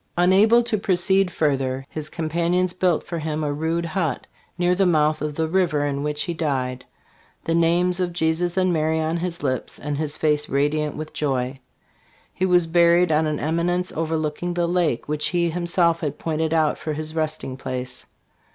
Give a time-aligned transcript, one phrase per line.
[0.17, 4.25] Unable to proceed further, his companions built for him a rude hut,
[4.57, 6.79] near the mouth of the river, in which he died,
[7.37, 11.13] with the names of Jesus and Mary on his lips and his face radiant with
[11.13, 11.59] joy.
[12.33, 16.79] He was buried on an eminence overlooking the lake, which he himself had pointed out
[16.79, 18.07] for his resting place.